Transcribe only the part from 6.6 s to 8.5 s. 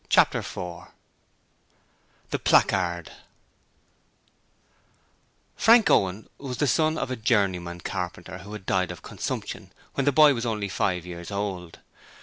son of a journeyman carpenter